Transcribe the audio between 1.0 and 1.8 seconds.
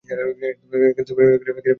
অনুধাবন করিনি।